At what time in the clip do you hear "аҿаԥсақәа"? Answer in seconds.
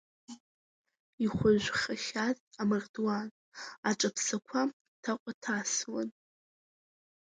3.89-4.61